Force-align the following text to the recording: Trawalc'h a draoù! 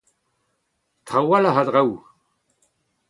Trawalc'h 1.05 1.61
a 1.61 1.65
draoù! 1.67 1.93